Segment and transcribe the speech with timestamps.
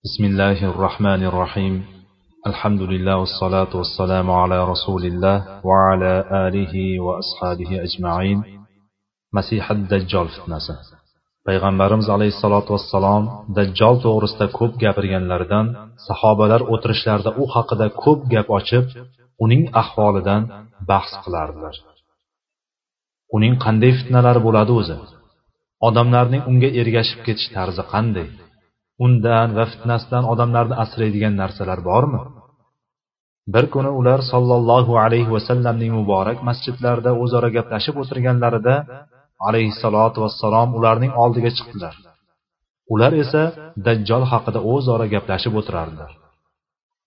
[0.00, 1.85] بسم الله الرحمن الرحيم
[2.47, 6.13] الحمد لله والصلاة والسلام على رسول الله وعلى
[6.47, 8.39] آله وأصحابه أجمعين
[9.33, 10.75] مسيح الدجال فتنسي
[11.47, 13.23] payg'ambarimiz alayhissalotu vassalom
[13.57, 15.65] dajjol to'g'risida ko'p gapirganlaridan
[16.07, 18.85] sahobalar o'tirishlarida u haqida ko'p gap ochib
[19.45, 20.41] uning ahvolidan
[20.89, 21.75] bahs qilardilar
[23.37, 24.95] uning qanday fitnalari bo'ladi o'zi
[25.87, 28.27] odamlarning unga ergashib ketish tarzi qanday
[29.05, 32.21] Undan va fitnasidan odamlarni asraydigan narsalar bormi?
[33.53, 38.75] Bir kuni ular sollallohu alayhi vasallamning muborak masjidlarida o'zaro gaplashib o'tirganlarida
[39.47, 41.95] alayhissalotu vassalom ularning oldiga chiqdilar.
[42.93, 43.43] Ular esa
[43.87, 46.11] dajjol haqida o'zaro gaplashib o'tirardilar.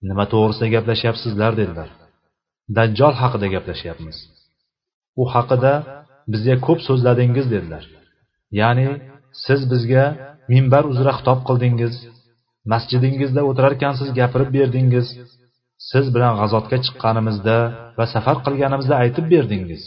[0.08, 1.90] Nima to'g'risida gaplashyapsizlar dedilar.
[2.76, 4.16] Dajjol haqida gaplashyapmiz.
[5.20, 5.72] U haqida
[6.32, 7.84] bizga ko'p so'zladingiz dedilar.
[8.60, 8.88] Ya'ni
[9.44, 10.04] siz bizga
[10.52, 11.94] minbar uzra xitob qildingiz.
[12.72, 15.06] Masjidingizda o'tirarkansiz gapirib berdingiz.
[15.90, 17.56] Siz bilan g'azotga chiqqanimizda
[17.98, 19.82] va safar qilganimizda aytib berdingiz.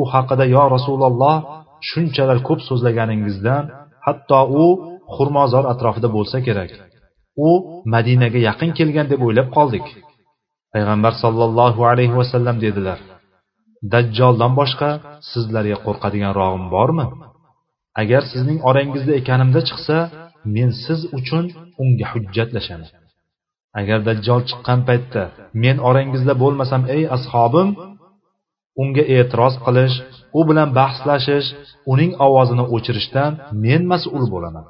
[0.00, 1.36] U haqida yo rasululloh
[1.90, 3.64] shunchalar ko'p so'zlaganingizdan
[4.06, 4.64] hatto u
[5.14, 6.70] xurmozor atrofida bo'lsa kerak.
[7.48, 7.50] U
[7.94, 9.86] madinaga yaqin kelgan deb o'ylab qoldik.
[10.74, 12.98] Payg'ambar sollallohu alayhi vasallam dedilar
[13.92, 14.90] dajjoldan boshqa
[15.30, 17.06] sizlarga qo'rqadigan rog'im bormi?
[18.00, 19.96] Agar sizning orangizda ekanimda chiqsa
[20.54, 21.44] men siz uchun
[21.82, 22.90] unga hujjatlashaman
[23.80, 25.22] agar dajjol chiqqan paytda
[25.64, 27.68] men orangizda bo'lmasam ey ashobim
[28.82, 29.96] unga e'tiroz qilish
[30.38, 31.48] u bilan bahslashish
[31.92, 33.32] uning ovozini o'chirishdan
[33.64, 34.66] men mas'ul bo'laman.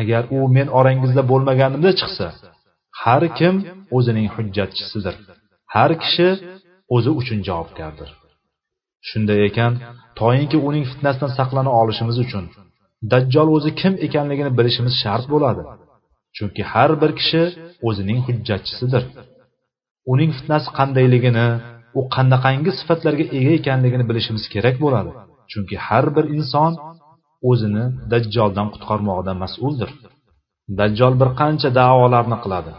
[0.00, 2.26] Agar u men orangizda bo'lmaganimda chiqsa
[3.02, 3.54] har kim
[3.96, 5.14] o'zining hujjatchisidir.
[5.74, 6.28] Har kishi
[6.94, 8.10] o'zi uchun javobgardir.
[9.08, 9.72] Shunday ekan
[10.20, 12.44] toyinki uning fitnasidan saqlana olishimiz uchun
[13.12, 15.62] dajjol o'zi kim ekanligini bilishimiz shart bo'ladi.
[16.36, 17.42] Chunki har bir kishi
[17.88, 19.02] o'zining hujjatchisidir.
[20.12, 21.48] Uning fitnasi qandayligini
[21.98, 25.10] u qanaqangi sifatlarga ega ekanligini bilishimiz kerak bo'ladi.
[25.50, 26.72] Chunki har bir inson
[27.50, 29.90] o'zini dajjoldan qutqarmog'idan mas'uldir.
[30.80, 32.72] Dajjol bir qancha da'volarni qiladi.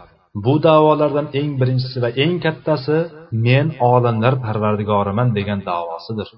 [0.44, 2.98] Bu da'volardan eng birinchisi va eng kattasi
[3.46, 6.28] men olamlar parvardigoriman degan davosidir.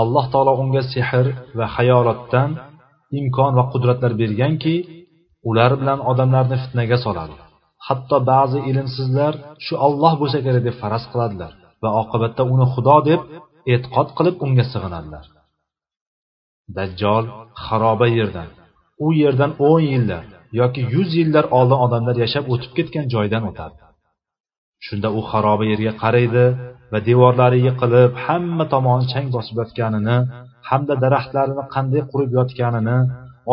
[0.00, 1.26] Alloh taolo unga sehr
[1.58, 2.50] va hayolotdan
[3.18, 4.74] imkon va qudratlar berganki
[5.48, 7.36] ular bilan odamlarni fitnaga soladi.
[7.86, 9.34] Hatto ba'zi ilmsizlar
[9.64, 11.52] shu olloh bo'lsa kerak deb faraz qiladilar
[11.82, 13.20] va oqibatda uni xudo deb
[13.72, 15.24] e'tiqod qilib unga sig'inadilar.
[16.76, 17.24] Dajjol
[17.64, 18.48] xaroba yerdan
[19.04, 20.24] u yerdan o'n yillar
[20.60, 23.76] yoki yuz yillar oldin odamlar yashab o'tib ketgan joydan o'tadi
[24.86, 26.44] shunda u xaroba yerga qaraydi
[26.92, 30.18] va devorlari yiqilib hamma tomoni chang bosib yotganini
[30.68, 32.98] hamda daraxtlarini qanday qurib yotganini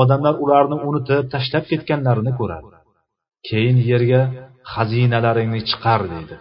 [0.02, 2.68] odamlar ularni unutib tashlab ketganlarini ko'radi.
[3.48, 4.22] Keyin yerga
[4.74, 6.36] xazinalaringni chiqar deydi.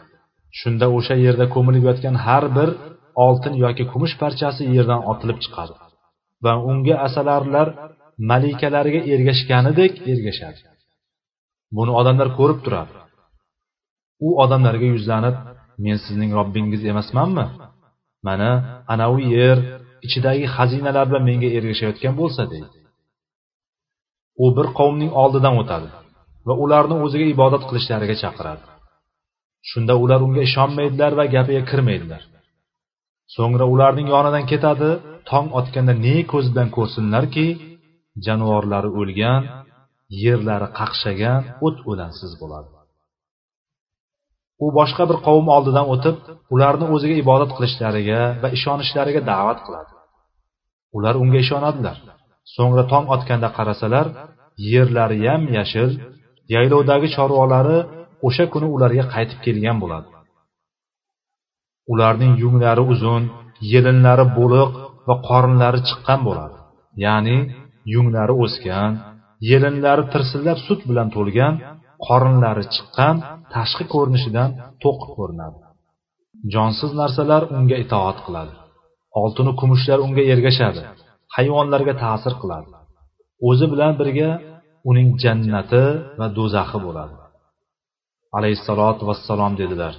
[0.61, 2.71] Shunda o'sha yerda ko'milib yotgan har bir
[3.27, 5.75] oltin yoki kumush parchasi yerdan otilib chiqadi.
[6.45, 7.69] Va unga asalarlar
[8.31, 10.61] malikalariga ergashganidek ergashadi.
[11.77, 12.95] Buni odamlar ko'rib turadi.
[14.27, 15.37] U odamlarga yuzlanib
[15.85, 17.47] men sizning robbingiz emasmanmi?
[18.27, 18.51] Mana
[18.95, 19.59] anavi yer
[20.07, 22.79] ichidagi xazinalar bilan menga ergashayotgan bo'lsa deydi.
[24.45, 25.89] U bir qavmning oldidan o'tadi
[26.47, 28.65] va ularni o'ziga ibodat qilishlariga chaqiradi.
[29.71, 32.23] Shunda ular unga ishonmaydilar va gapiga kirmaydilar.
[33.35, 34.91] So'ngra ularning yonidan ketadi
[35.31, 37.47] tong otganda ne ko'z bilan ko'rsinlarki
[38.27, 39.43] jonivorlari o'lgan
[40.25, 42.71] yerlari qaqshagan o't o'lansiz bo'ladi.
[44.65, 46.17] U boshqa bir qavm oldidan o'tib
[46.55, 49.93] ularni o'ziga ibodat qilishlariga va ishonishlariga da'vat qiladi.
[50.97, 51.97] Ular unga ishonadilar.
[52.55, 54.07] So'ngra tong otganda qarasalar
[54.73, 55.91] yerlari yam yashil
[56.55, 57.79] yaylovdagi chorvalari
[58.27, 60.09] o'sha kuni ularga qaytib kelgan bo'ladi.
[61.93, 63.23] Ularning yunglari uzun
[63.73, 64.71] yelinlari bo'liq
[65.09, 66.57] va qorinlari chiqqan bo'ladi.
[67.05, 67.39] Ya'ni
[67.95, 68.93] yunglari o'sgan
[69.51, 71.55] yelinlari tirsillab sut bilan to'lgan
[72.07, 73.17] qorinlari chiqqan
[73.55, 74.51] tashqi ko'rinishidan
[74.83, 75.59] to'q ko'rinadi.
[76.55, 78.55] Jonsiz narsalar unga itoat qiladi.
[79.23, 80.83] Oltinu kumushlar unga ergashadi.
[81.37, 82.69] Hayvonlarga ta'sir qiladi.
[83.49, 84.31] O'zi bilan birga
[84.91, 85.85] uning jannati
[86.19, 87.15] va do'zaxi bo'ladi.
[88.37, 89.95] Alayhissalotu vassalom dedilar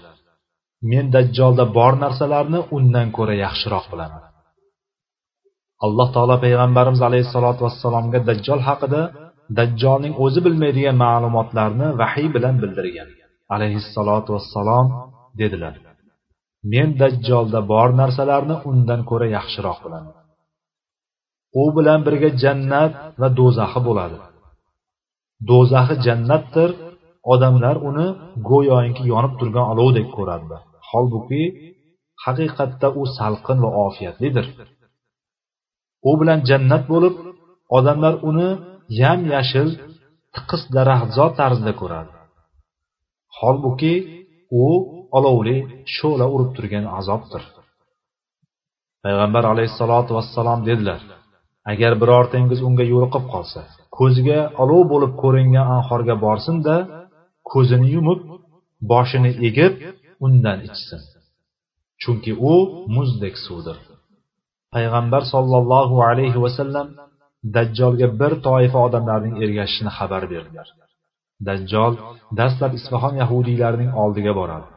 [0.91, 4.23] men dajjolda bor narsalarni undan ko'ra yaxshiroq bilaman.
[5.85, 9.01] Alloh taolo payg'ambarimiz alayhissalotu vassalomga dajjol haqida
[9.59, 13.09] dajjolning o'zi bilmaydigan ma'lumotlarni vahiy bilan bildirgan.
[13.55, 14.87] Alayhissalotu vassalom
[15.41, 15.75] dedilar
[16.71, 20.15] men dajjolda bor narsalarni undan ko'ra yaxshiroq bilaman.
[21.61, 24.17] U bilan birga jannat va do'zaxi bo'ladi.
[25.49, 26.69] Do'zaxi jannatdir
[27.33, 28.07] odamlar uni
[28.49, 31.43] go'yoki yonib turgan olovdek ko'radilar holbuki
[32.25, 34.45] haqiqatda u salqin va ofiyatlidir.
[36.09, 37.15] U bilan jannat bo'lib
[37.77, 38.49] odamlar uni
[39.01, 39.69] yam yashil
[40.35, 42.11] tiqis daraxtzor tarzida ko'radi.
[43.37, 43.93] Holbuki
[44.63, 44.65] u
[45.17, 45.57] olovli
[45.95, 47.43] sho'la urib turgan azobdir.
[49.03, 51.01] Payg'ambar alayhissalotu vassalom dedilar
[51.71, 53.61] agar birortangiz unga yo'liqib qolsa
[53.97, 56.75] ko'ziga olov bo'lib ko'ringan anhorga borsinda
[57.51, 58.19] ko'zini yumib
[58.91, 59.73] boshini egib
[60.25, 61.01] undan ichsin.
[62.01, 62.53] Chunki u
[62.95, 63.77] muzdek suvdir.
[64.73, 66.87] Payg'ambar sollallohu alayhi vasallam
[67.55, 70.67] dajjolga bir toifa odamlarning ergashishini xabar berdilar.
[71.47, 71.93] Dajjol
[72.39, 74.67] dastlab isfahon yahudiylarining oldiga boradi.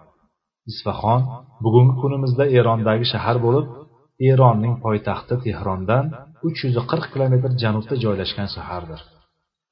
[0.73, 1.21] Isfahon
[1.65, 3.67] bugungi kunimizda erondagi shahar bo'lib
[4.31, 6.05] eronning poytaxti tehrondan
[6.47, 9.01] uch yuz qirq kilometr janubda joylashgan shahardir.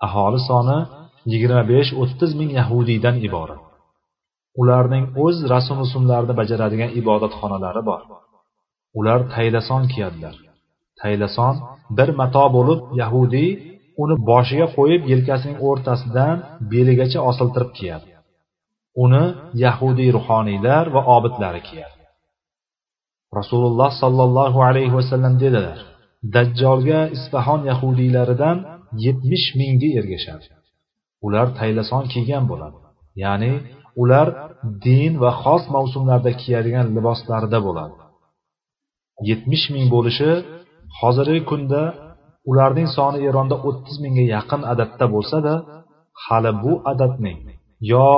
[0.07, 0.79] Aholi soni
[1.33, 3.63] yigirma besh o'ttiz ming yahudiydan iborat.
[4.61, 8.03] Ularning o'z rasm rusumlarini bajaradigan ibodatxonalari bor.
[8.99, 10.37] Ular taylason kiyadilar.
[11.01, 11.55] Taylason
[11.99, 13.51] bir mato bo'lib yahudiy
[14.03, 16.37] uni boshiga qo'yib yelkasining o'rtasidan
[16.73, 18.09] beligacha osiltirib kiyadi.
[19.05, 19.25] Uni
[19.65, 22.01] yahudiy ruhoniylar va obidlari kiyadi.
[23.39, 25.79] Rasululloh sollallohu alayhi vasallam dedilar
[26.35, 28.57] dajjolga isfahon yahudiylaridan
[29.05, 30.47] yetmish mingga ergashadi.
[31.27, 32.79] Ular taylason kiygan bo'ladi.
[33.25, 33.53] Ya'ni
[34.03, 34.29] ular
[34.87, 37.97] din va xos mavsumlarda kiyadigan liboslarida bo'ladi.
[39.29, 40.31] Yetmish ming bo'lishi
[41.01, 41.83] hozirgi kunda
[42.51, 45.55] ularning soni eronda o'ttiz mingga yaqin adadda bo'lsada
[46.25, 47.39] hali bu adadning
[47.93, 48.09] yo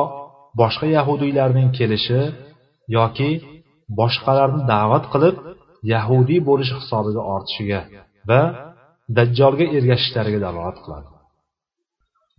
[0.60, 2.20] boshqa yahudiylarning kelishi
[2.96, 3.30] yoki
[3.98, 5.36] boshqalarni da'vat qilib
[5.92, 7.80] yahudiy bo'lish hisobiga ortishiga
[8.30, 8.42] va
[9.16, 11.08] dajjolga ergashishlariga dalolat qiladi.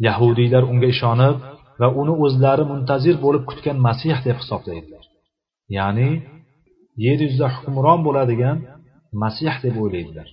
[0.08, 1.38] Yahudiylar unga ishonib
[1.82, 5.06] va uni o'zlari muntazir bo'lib kutgan masih deb hisoblaydilar.
[5.78, 6.10] Ya'ni
[7.06, 8.58] yer yuzida hukmron bo'ladigan
[9.24, 10.28] masih deb o'ylaydilar.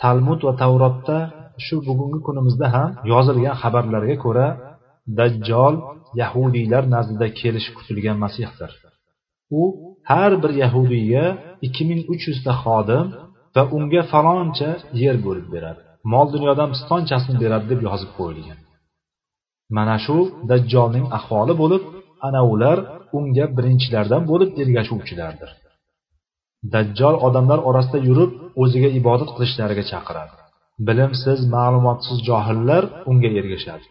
[0.00, 1.18] Talmud va tavrotda
[1.64, 4.46] shu bugungi kunimizda ham yozilgan xabarlarga ko'ra
[5.18, 5.74] dajjol
[6.20, 8.70] yahudiylar nazdida kelishi kutilgan masihdir.
[9.60, 9.62] U
[10.10, 11.24] har bir yahudiyga
[11.66, 13.06] ikki ming uch yuzta xodim
[13.54, 14.70] va unga faloncha
[15.02, 15.80] yer bo'lib beradi.
[16.12, 18.58] Mol dunyodan pistonchasini beradi deb yozib qo'yilgan.
[19.76, 20.16] Mana shu
[20.50, 21.82] dajjolning ahvoli bo'lib
[22.26, 22.78] ana ular
[23.18, 25.50] unga birinchilardan bo'lib ergashuvchilardir.
[26.74, 28.30] Dajjol odamlar orasida yurib
[28.62, 30.34] o'ziga ibodat qilishlariga chaqiradi.
[30.88, 33.86] Bilimsiz ma'lumotsiz johillar unga ergashadi.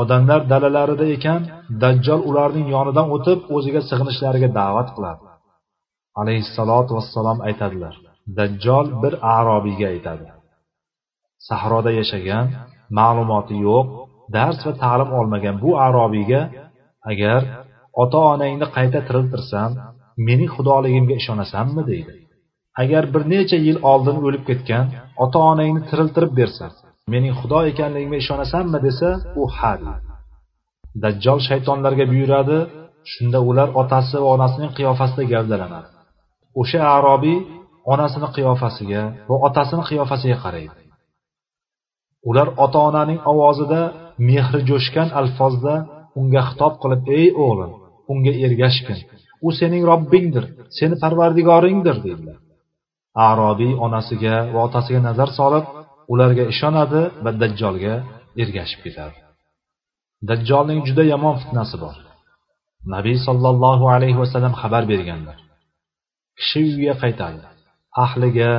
[0.00, 1.40] Odamlar dalalarida ekan
[1.82, 5.24] dajjol ularning yonidan o'tib o'ziga sig'inishlariga da'vat qiladi.
[6.20, 7.94] Alayhissalotu vassalom aytadilar
[8.38, 10.26] dajjol bir arobiyga aytadi.
[11.48, 12.46] Sahroda yashagan
[12.98, 13.86] ma'lumoti yo'q
[14.36, 16.42] dars va ta'lim olmagan bu arobiyga
[17.10, 17.40] agar
[18.02, 19.70] ota onangni qayta tiriltirsam
[20.26, 22.12] mening xudoligimga ishonasanmi deydi.
[22.82, 24.86] Agar bir necha yil oldin o'lib ketgan
[25.24, 26.66] ota onangni tiriltirib bersa
[27.12, 29.08] mening xudo ekanligimga ishonasanmi desa
[29.40, 30.12] u ha deydi
[31.00, 32.58] dajjol shaytonlarga buyuradi
[33.12, 35.88] shunda ular otasi va onasining qiyofasida gavdalanadi.
[36.60, 37.38] O'sha arobiy
[37.92, 40.76] onasini qiyofasiga va otasini qiyofasiga qaraydi.
[42.30, 43.80] Ular ota onaning ovozida
[44.28, 45.74] mehri jo'shgan alfozda
[46.20, 47.72] unga xitob qilib ey o'g'lim
[48.12, 48.98] unga ergashgin.
[49.46, 50.44] U sening robbingdir
[50.78, 52.38] seni parvardigoringdir deydilar
[53.14, 55.64] arobiy onasiga va otasiga nazar solib
[56.12, 57.94] ularga ishonadi va dajjolga
[58.42, 59.18] ergashib ketadi.
[60.28, 61.96] Dajjolning juda yomon fitnasi bor.
[62.94, 65.38] Nabiy sollallohu alayhi vasallam xabar berganlar.
[66.38, 67.40] Kishi uyiga qaytadi.
[68.04, 68.52] Ahliga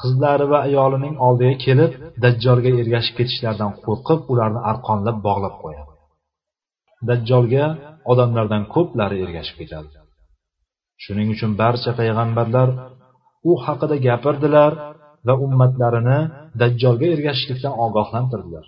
[0.00, 1.92] qizlari va ayolining oldiga kelib
[2.24, 5.92] dajjolga ergashib ketishlaridan qo'rqib ularni arqonlab bog'lab qo'yadi.
[7.08, 7.64] Dajjolga
[8.12, 9.88] odamlardan ko'plari ergashib ketadi.
[11.04, 12.68] Shuning uchun barcha payg'ambarlar
[13.50, 14.72] u haqida gapirdilar
[15.26, 16.18] va ummatlarini
[16.60, 18.64] dajjolga ergashishlikdan ogohlantirdilar.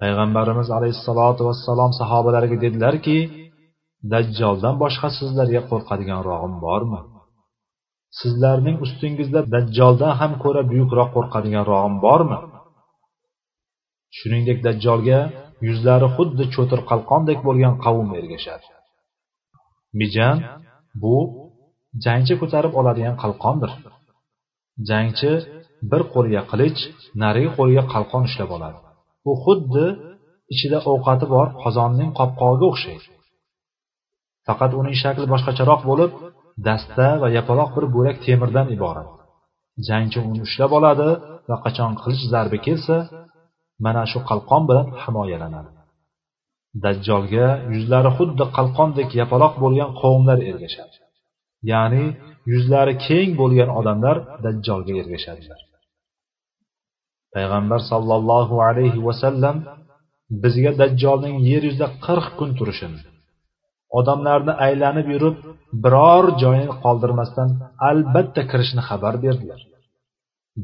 [0.00, 3.18] Payg'ambarimiz alayhissalotu vassalom sahobalariga dedilarki
[4.12, 7.00] dajjoldan boshqa sizlarga qo'rqadigan rog'im bormi?
[8.20, 12.38] Sizlarning ustingizda dajjoldan ham ko'ra buyukroq qo'rqadigan rog'im bormi?
[14.18, 15.18] Shuningdek dajjolga
[15.66, 18.66] yuzlari xuddi cho'tir qalqondek bo'lgan qavm ergashadi.
[20.00, 20.36] Mijan
[21.02, 21.16] bu
[22.04, 23.70] jangchi ko'tarib oladigan qalqondir.
[24.88, 25.32] Jangchi
[25.90, 26.80] bir qo'liga qilich
[27.22, 28.78] narigi qo'liga qalqon ushlab oladi.
[29.28, 29.86] U xuddi
[30.54, 33.06] ichida ovqati bor qozonning qopqog'iga o'xshaydi.
[34.46, 36.12] Faqat uning shakli boshqacharoq bo'lib
[36.66, 39.08] dasta va yapaloq bir bo'lak temirdan iborat.
[39.88, 41.08] Jangchi uni ushlab oladi
[41.48, 42.96] va qachon qilich zarbi kelsa
[43.84, 45.70] mana shu qalqon bilan himoyalanadi.
[46.84, 50.96] Dajjolga yuzlari xuddi qalqondek yapaloq bo'lgan qavmlar ergashadi.
[51.70, 52.04] Ya'ni
[52.52, 55.60] yuzlari keng bo'lgan odamlar dajjolga ergashadilar.
[57.34, 59.56] Payg'ambar sollallohu alayhi vasallam
[60.42, 63.00] bizga dajjolning yer yuzida qirq kun turishini
[63.98, 65.36] odamlarni aylanib yurib
[65.84, 67.48] biror joyini qoldirmasdan
[67.90, 69.60] albatta kirishini xabar berdilar.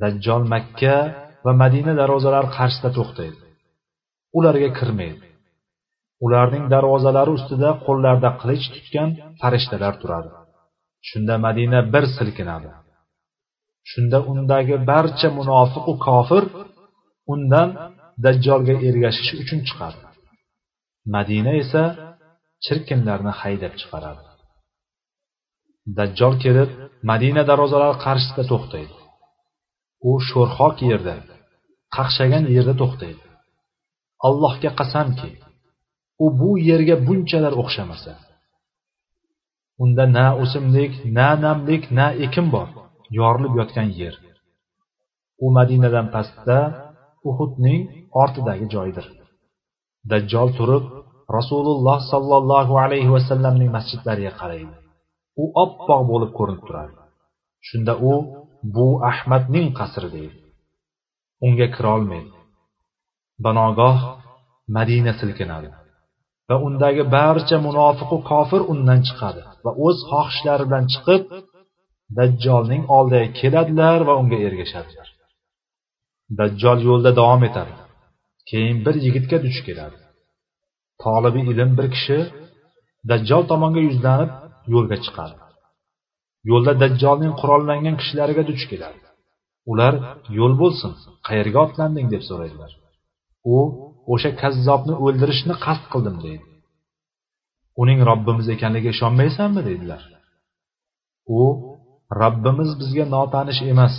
[0.02, 0.96] Dajjol makka
[1.44, 3.38] va madina darvozalari qarshisida to'xtaydi.
[4.38, 5.26] Ularga kirmaydi.
[6.24, 9.08] Ularning darvozalari ustida qo'llarida qilich tutgan
[9.40, 10.30] farishtalar turadi.
[11.08, 12.70] Shunda madina bir silkinadi.
[13.90, 16.44] Shunda undagi barcha munofiqu kofir
[17.32, 17.68] undan
[18.24, 20.00] dajjolga ergashish uchun chiqadi.
[21.14, 21.82] Madina esa
[22.64, 24.22] chirkinlarni haydab chiqaradi.
[25.98, 26.70] Dajjol kelib
[27.10, 28.94] madina darvozalari qarshisida to'xtaydi.
[30.10, 31.14] U sho'rxok yerda
[31.96, 33.24] qaqshagan yerda to'xtaydi.
[34.26, 35.30] Allohga qasamki
[36.24, 38.12] u bu yerga bunchalar o'xshamasa
[39.82, 42.68] unda na o'simlik na namlik na ekin bor
[43.18, 44.14] yorilib yotgan yer.
[45.44, 46.58] U madinadan pastda
[47.30, 47.82] uhudning
[48.22, 49.06] ortidagi joydir.
[50.10, 50.84] Dajjol turib
[51.36, 54.74] rasululloh sollallohu alayhi vasallamning masjidlariga qaraydi.
[55.42, 56.94] U oppoq bo'lib ko'rinib turadi.
[57.68, 58.12] Shunda u
[58.76, 60.41] bu ahmadning qasri deydi.
[61.46, 62.36] Unga kirolmaydi
[63.44, 63.98] banogoh
[64.76, 65.68] madina silkinadi
[66.48, 71.22] va undagi barcha munofiqu kofir undan chiqadi va o'z xohishlari bilan chiqib
[72.18, 75.08] dajjolning oldiga keladilar va unga ergashadilar.
[76.38, 77.74] Dajjol yo'lda davom etadi.
[78.50, 79.98] Keyin bir yigitga duch keladi.
[81.02, 82.18] Tolibi ilm bir kishi
[83.10, 84.30] dajjol tomonga yuzlanib
[84.74, 85.36] yo'lga chiqadi.
[86.50, 89.00] Yo'lda dajjolning qurollangan kishilariga duch keladi.
[89.70, 89.94] Ular
[90.38, 90.92] yo'l bo'lsin
[91.26, 92.06] qayerga otlanding?
[92.14, 92.70] deb so'raydilar.
[93.54, 93.56] U
[94.12, 96.44] o'sha kazzobni o'ldirishni qasd qildim deydi.
[97.82, 99.60] Uning robbimiz ekanligiga ishonmaysanmi?
[99.68, 100.02] deydilar.
[101.38, 101.42] U
[102.20, 103.94] robbimiz bizga notanish emas.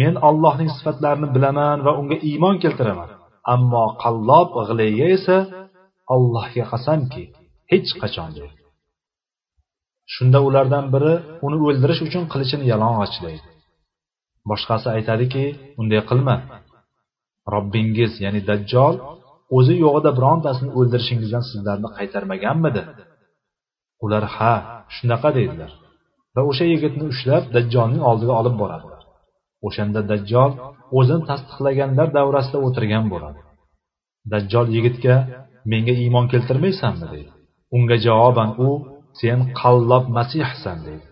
[0.00, 3.10] Men allohning sifatlarini bilaman va unga iymon keltiraman.
[3.54, 5.36] Ammo qallob g'ilayga esa
[6.14, 7.22] allohga qasamki
[7.72, 8.56] hech qachon deydi.
[10.14, 11.14] Shunda ulardan biri
[11.46, 13.48] uni o'ldirish uchun qilichini yalang'ochlaydi.
[14.50, 15.44] Boshqasi aytadiki
[15.80, 16.36] unday qilma.
[17.54, 18.94] Robbingiz ya'ni dajjol
[19.56, 22.82] o'zi yo'g'ida birontasini o'ldirishingizdan sizlarni qaytarmaganmidi?
[24.04, 24.54] Ular ha
[24.96, 25.70] shunaqa deydilar.
[26.34, 29.02] Va o'sha yigitni ushlab dajjolning oldiga olib boradilar
[29.66, 30.50] o'shanda dajjol
[30.98, 33.40] o'zini tasdiqlaganlar davrasida o'tirgan bo'ladi.
[34.32, 35.16] Dajjol yigitga
[35.72, 37.06] menga iymon keltirmaysanmi?
[37.14, 37.30] deydi.
[37.76, 38.68] Unga javoban u
[39.20, 41.06] sen qallob masihsan deydi.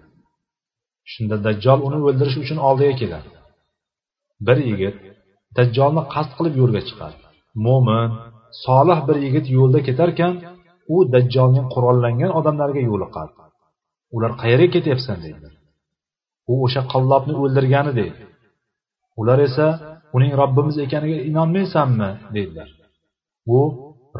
[1.13, 3.29] Shunda dajjol uni o'ldirish uchun oldiga keladi.
[4.47, 4.97] Bir yigit
[5.57, 7.17] dajjolni qasd qilib yo'lga chiqadi.
[7.65, 8.09] Mo'min
[8.65, 10.33] solih bir yigit yo'lda ketarkan
[10.95, 13.33] u dajjolning qurollangan odamlariga yo'liqadi
[14.15, 15.49] ular qayerga ketyapsan deydi.
[16.53, 18.23] U o'sha qallobni o'ldirgani deydi.
[19.21, 19.67] Ular esa
[20.17, 22.69] uning robbimiz ekaniga inonmaysanmi deydilar.
[23.57, 23.59] U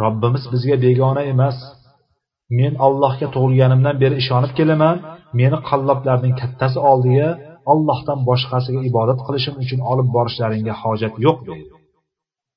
[0.03, 1.57] robbimiz bizga begona emas
[2.59, 4.97] men allohga tug'ilganimdan beri ishonib kelaman
[5.39, 7.29] meni qalloblarning kattasi oldiga
[7.73, 11.73] ollohdan boshqasiga ibodat qilishim uchun olib borishlaringga hojat yo'q deydi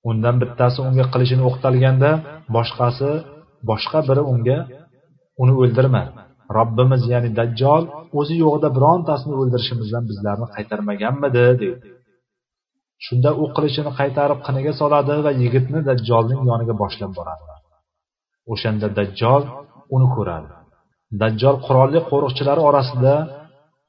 [0.10, 2.12] undan bittasi unga qilichini o'qtalganda
[2.56, 3.10] boshqasi
[3.70, 4.58] boshqa biri unga
[5.42, 6.04] uni o'ldirma.
[6.58, 7.84] Robbimiz ya'ni dajjol
[8.20, 11.46] o'zi yo'g'ida birontasini o'ldirishimizdan bizlarni qaytarmaganmidi?
[11.62, 11.70] deydi
[13.06, 17.44] shunda u qilichini qaytarib qiniga soladi va yigitni dajjolning yoniga boshlab boradi.
[18.54, 19.42] O'shanda dajjol
[19.96, 20.50] uni ko'radi.
[21.22, 23.16] Dajjol qurolli qo'riqchilari orasida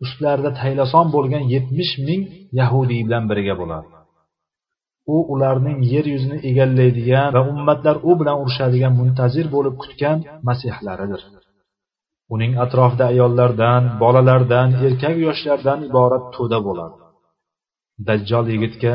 [0.04, 2.22] ustlarida taylason bo'lgan yetmish ming
[2.60, 3.88] yahudiy bilan birga bo'ladi
[5.14, 10.18] u ularning yer yuzini egallaydigan va ummatlar u bilan urushadigan muntazir bo'lib kutgan
[10.48, 11.22] masihlaridir.
[12.34, 16.96] Uning atrofida ayollardan bolalardan erkak yoshlardan iborat to'da bo'ladi.
[18.08, 18.94] Dajjol yigitga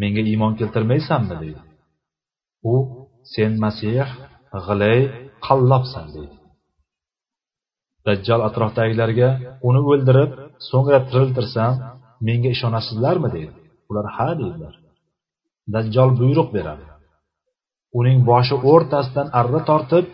[0.00, 1.34] menga iymon keltirmaysanmi?
[1.42, 1.60] deydi.
[2.72, 2.74] U
[3.34, 4.06] sen masih
[4.66, 5.00] g'ilay
[5.46, 6.36] qallobsan deydi.
[8.06, 9.28] Dajjol atrofdagilarga
[9.68, 10.30] uni o'ldirib
[10.68, 11.72] so'ngra tiriltirsam
[12.26, 13.54] menga ishonasizlarmi deydi.
[13.90, 14.74] Ular ha deydilar.
[15.74, 16.86] Dajjol buyruq beradi.
[17.98, 20.06] Uning boshi o'rtasidan arra tortib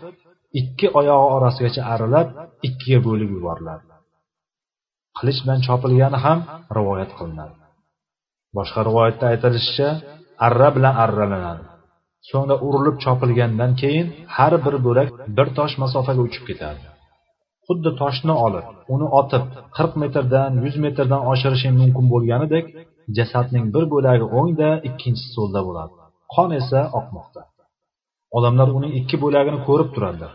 [0.61, 2.27] ikki oyog'i orasigacha arralab
[2.67, 3.85] ikkiga bo'lib yuboriladi.
[5.17, 6.39] Qilich bilan chopilgani ham
[6.77, 7.55] rivoyat qilinadi.
[8.57, 9.89] Boshqa rivoyatda aytilishicha
[10.47, 11.65] arra bilan arralanadi.
[12.29, 16.83] So'ngra urilib chopilgandan keyin har bir bo'lak bir tosh masofaga uchib ketadi.
[17.67, 19.43] Xuddi toshni olib uni otib
[19.77, 22.65] qirq metrdan yuz metrdan oshirishing mumkin bo'lganidek
[23.17, 25.93] jasadning bir bo'lagi o'ngda ikkinchisi so'lda bo'ladi.
[26.33, 27.41] Qon esa oqmoqda.
[28.37, 30.33] Odamlar uning ikki bo'lagini ko'rib turadilar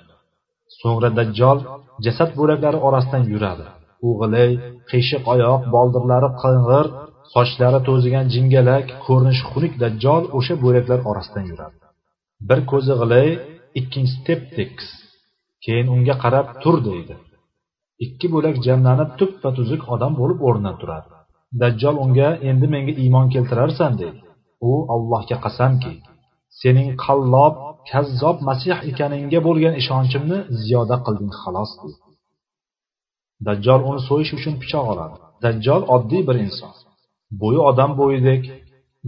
[0.81, 1.59] so'ngra dajjol
[2.07, 3.67] jasad bo'laklari orasidan yuradi.
[4.07, 4.51] U g'ilay
[4.91, 6.87] qiyshiq oyoq boldirlari qing'ir
[7.35, 11.77] sochlari to'zigan jingalak ko'rinishi xunuk dajjol o'sha bo'laklar orasidan yuradi.
[12.49, 13.29] Bir ko'zi g'ilay
[13.81, 14.89] ikkinchisi tep tekis
[15.65, 17.15] keyin unga qarab tur deydi.
[18.05, 21.09] Ikki bo'lak jamlanib tuppa tuzuk odam bo'lib o'rnidan turadi.
[21.61, 24.21] Dajjol unga endi menga iymon keltirarsan deydi.
[24.71, 25.93] U allohga qasamki
[26.61, 27.55] sening qallob
[27.91, 32.01] kazzob masih ekaningga bo'lgan ishonchimni ziyoda qilding xolos deydi.
[33.47, 35.17] Dajjol uni so'yish uchun pichoq oladi.
[35.45, 36.73] Dajjol oddiy bir inson.
[37.41, 38.43] Bo'yi odam bo'yidek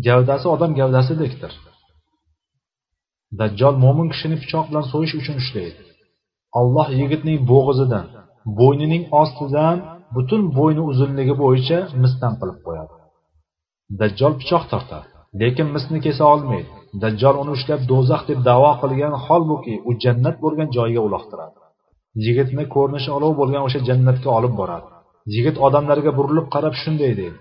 [0.06, 1.52] gavdasi odam gavdasidekdir
[3.40, 5.80] dajjol mo'min kishini pichoq bilan so'yish uchun ushlaydi
[6.61, 8.06] alloh yigitning bo'g'izidan
[8.61, 9.76] bo'ynining ostidan
[10.16, 12.94] butun bo'yni uzunligi bo'yicha misdan qilib qo'yadi.
[14.00, 15.06] Dajjol pichoq tortadi
[15.40, 16.70] lekin misni kesa olmaydi.
[17.02, 21.58] Dajjol uni ushlab do'zax deb davo qilgan holbuki u jannat bo'lgan joyiga uloqtiradi.
[22.25, 24.88] Yigitni ko'rinishi olov bo'lgan o'sha jannatga olib boradi.
[25.34, 27.40] Yigit odamlarga burilib qarab shunday deydi.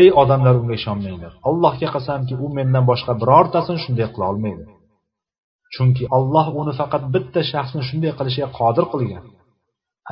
[0.00, 1.32] Ey odamlar unga ishonmanglar.
[1.48, 4.62] Allohga qasamki u mendan boshqa birortasini shunday qila olmaydi.
[5.74, 9.24] Chunki olloh uni faqat bitta shaxsni shunday qilishga qodir qilgan.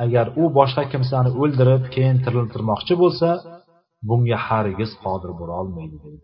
[0.03, 3.29] Agar u boshqa kimsani o'ldirib keyin tiriltirmoqchi bo'lsa
[4.09, 6.23] bunga hargiz qodir bo'lolmaydi deydi